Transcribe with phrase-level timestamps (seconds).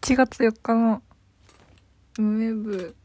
[0.00, 1.02] 1月4日の
[2.18, 2.96] ムーウェブ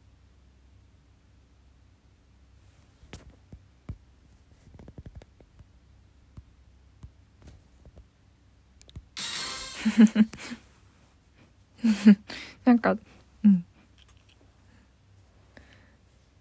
[12.64, 12.96] なんか
[13.44, 13.64] うん。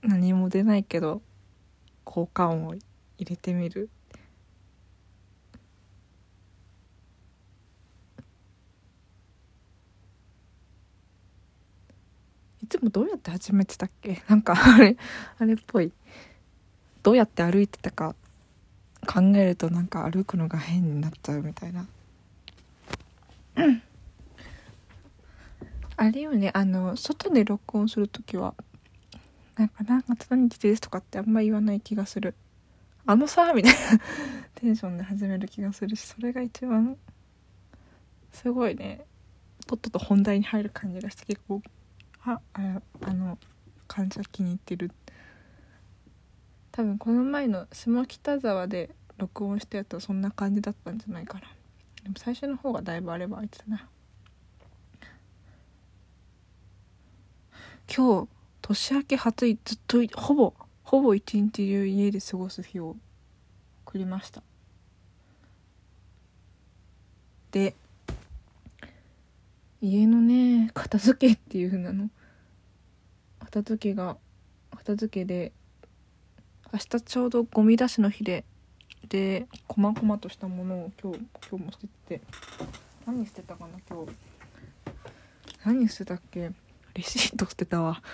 [0.02, 1.22] 何も出ないけど
[2.06, 2.82] 効果音を入
[3.20, 3.90] れてみる。
[12.68, 14.22] いつもどうやって始めてたっけ？
[14.28, 14.98] なんかあれ
[15.40, 15.94] あれっぽい。
[17.02, 18.14] どうやって歩いてたか
[19.08, 21.88] 考えるとなんか歩くのが変になっちゃうみたいな。
[25.96, 28.54] あれよねあの外で録音する時は
[29.56, 32.36] なんか何月何日ですとかってあんま言わない気がする。
[33.06, 33.80] あのさみたいな。
[34.56, 36.98] テンションで始める気がするしそれが一番
[38.34, 39.06] すごいね。
[39.66, 41.62] とっとと本題に入る感じがして結構
[42.28, 43.38] あああの
[43.88, 44.92] 感じは気に入ってる。
[46.74, 51.48] 多分この前の下北沢で録音したやつはそんな感じだったんじゃないかな。
[52.04, 53.88] でも最初の方がだいぶあればあいつだな。
[57.96, 58.28] 今日
[58.62, 62.98] 年明け初いずっとほぼほぼ一日中家で過ごす日を
[63.86, 64.44] 送りました。
[67.52, 67.74] で
[69.82, 72.10] 家のね片付けっていう風なの。
[73.40, 74.18] 片付けが
[74.72, 75.52] 片付けで
[76.74, 78.44] 明日ちょうどゴミ出しの日で
[79.08, 81.88] でこまごまとしたものを今日今日も捨て
[82.20, 82.22] て
[83.06, 84.12] 何捨てたかな今日。
[85.66, 86.52] 何捨てたっけ？
[86.94, 88.02] レシート捨てたわ。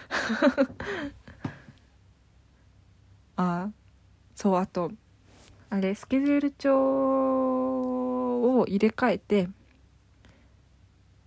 [3.37, 3.71] あ
[4.35, 4.91] そうあと
[5.69, 6.75] あれスケジュール帳
[8.59, 9.49] を入れ替えて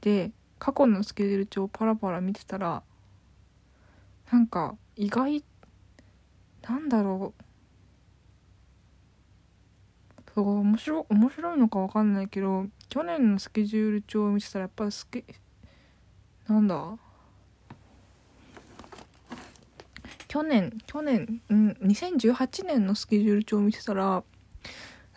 [0.07, 2.85] で過去のスケジュール帳をパラパラ見てたら
[4.31, 5.43] なんか意外
[6.63, 7.43] なんだろう。
[10.33, 15.25] そう面白面白いのか分かんないけど去年のスケジュール帳を見てたらやっぱりスケ
[16.47, 16.97] なんだ？
[20.29, 24.23] 去年去年うん2018年のスケジュール帳を見てたら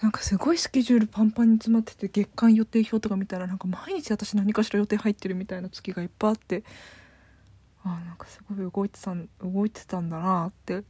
[0.01, 6.63] なんかすごいスケジュールパンパンに詰まってて月間予定表とか見たらなんか毎日私何かしら予定入ってるみたいな月がいっぱいあって
[7.83, 10.83] あなんかすごい動いてたん動いてたんだなって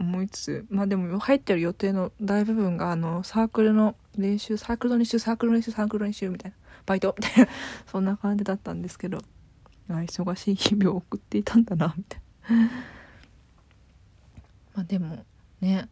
[0.00, 6.56] 思いつつまあでも入ってる予定の大部分があのサークルの練習サークルの練習サークルの練習サークルの練習みたいな
[6.86, 7.50] バイトみたいな
[7.86, 9.18] そんな感じだったんですけど
[9.88, 12.70] 忙しい日々を送っていたんだなみたいな。
[14.74, 15.24] まあでも
[15.60, 15.88] ね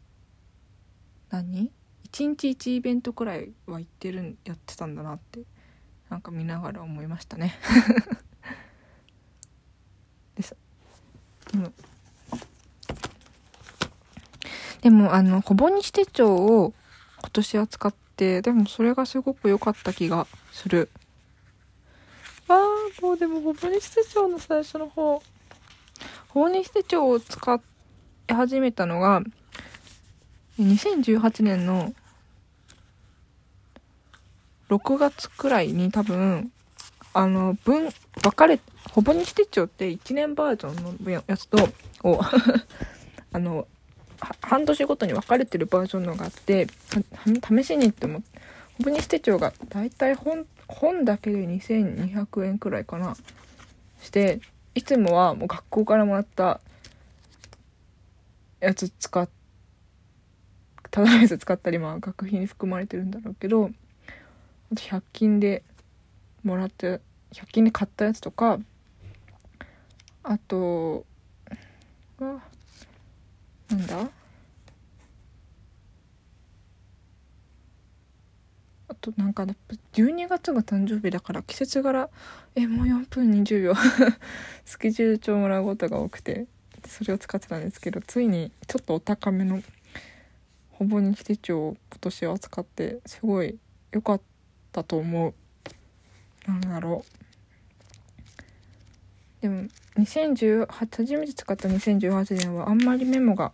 [1.30, 1.77] 何？
[2.12, 5.40] 一日一イベントくらいは行ってるんやってたんだなって
[6.08, 7.54] なんか見ながら思いましたね。
[14.80, 16.72] でもあのほぼ日手帳を
[17.20, 20.88] 今年は使ってでもそれがすごく良かった気がする。
[22.48, 25.22] あーもうでもほぼ日手帳の最初の方
[26.28, 27.60] ほぼ日手帳を使
[28.30, 29.22] い始めたのが
[30.58, 31.92] 2018年の
[34.68, 36.50] 6月くらいに多分
[37.14, 37.88] あの分
[38.22, 41.68] 分かれほぼ日手帳って1年バージョンのやつと
[42.04, 42.20] を
[43.32, 43.66] あの
[44.40, 46.66] 半年ごとに分かれてるバージョンのがあって
[47.48, 48.40] 試しにって思って
[48.78, 53.16] ほぼ日手帳がだいたい本本だけで2200円くらいかな
[54.00, 54.40] して
[54.74, 56.60] いつもはもう学校からもらった
[58.60, 59.28] やつ使っ
[60.90, 63.70] ただのやつ使ったりまあ学費に含まれてるんだろうけど
[64.74, 65.62] 100均で
[66.44, 67.00] もらって
[67.32, 68.58] 100均で買ったやつとか
[70.22, 71.04] あと
[72.18, 72.40] は
[73.70, 74.10] なんだ？
[78.88, 79.46] あとなんか
[79.92, 82.08] 12月が誕生日だから季節柄。
[82.54, 83.74] えもう4分20秒。
[84.64, 86.46] スケジュール帳もらうことが多くて。
[86.86, 89.60] それを使ってたんですけどついにちょっとお高めの
[90.70, 93.58] ほぼ日手帳を今年は使ってすごい
[93.92, 94.37] 良かった。
[94.84, 95.34] と思う。
[96.46, 97.04] なんだろ
[99.40, 99.42] う。
[99.42, 103.52] でも2018初めて使った2018年はあんまりメモが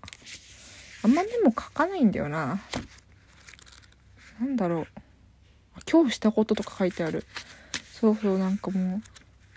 [1.03, 2.61] あんまメモ書かないんだよな。
[4.41, 4.87] なんだろう。
[5.91, 7.25] 今日したこととか書いてある。
[7.93, 8.97] そうそうなんかも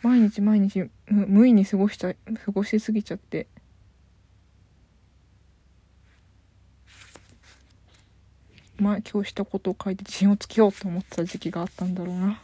[0.03, 2.13] う毎日毎日無意に過ごしちゃ
[2.45, 3.47] 過ごしすぎちゃって。
[8.88, 12.42] ま今日したことを書いて自信をつけようと思ってた時期があったんだろうな。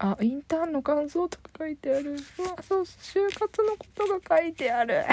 [0.00, 2.12] あインターンの感想とか書いてある。
[2.12, 5.04] うわそう就活のことが書いてある。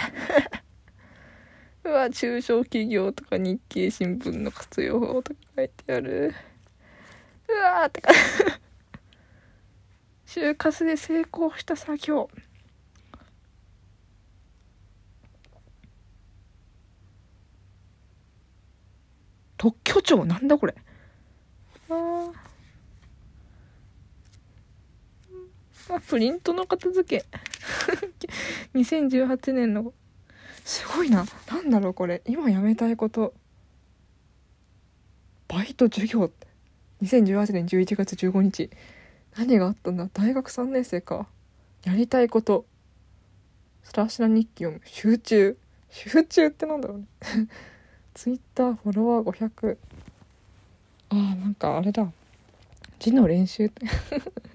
[1.86, 6.34] うわ中小企業とか日経新聞の活用法とか書いてある。
[7.48, 8.12] うわーってか
[10.26, 12.32] 就活で成功した作業。
[19.66, 20.76] 特許庁なんだこれ。
[21.90, 22.32] あ
[25.90, 27.26] あプリントの片付け。
[28.78, 29.92] 2018年の。
[30.64, 31.26] すごいな。
[31.50, 32.22] なんだろうこれ。
[32.28, 33.34] 今やめたいこと。
[35.48, 36.26] バイト授業。
[36.26, 36.46] って
[37.02, 38.70] 2018年11月15日。
[39.36, 40.08] 何があったんだ。
[40.14, 41.28] 大学3年生か。
[41.86, 42.68] やりたいこと。
[43.82, 44.86] スラシナ日記読む。
[44.86, 45.58] 集中。
[45.90, 47.08] 集中ってなんだろうね。
[48.16, 49.78] ツイッターフォロワー500
[51.10, 52.10] あーなんかあれだ。
[52.98, 53.70] 字の練習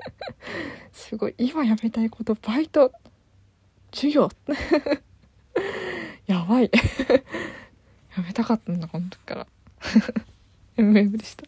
[0.92, 1.34] すごい。
[1.36, 2.90] 今やめたいことバイト。
[3.92, 4.30] 授業。
[6.26, 6.70] やばい。
[8.16, 9.46] やめたかったんだこの時から。
[10.78, 11.44] MM でした。